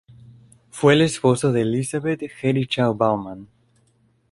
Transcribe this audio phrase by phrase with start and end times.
[0.71, 3.45] Fue el esposo de Elisabeth Jerichau-Baumann.